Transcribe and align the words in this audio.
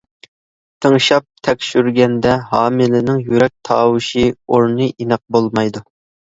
تىڭشاپ 0.85 1.27
تەكشۈرگەندە 1.47 2.33
ھامىلىنىڭ 2.55 3.21
يۈرەك 3.29 3.55
تاۋۇشى 3.71 4.27
ئورنى 4.35 4.91
ئېنىق 4.97 5.27
بولمايدۇ. 5.39 5.89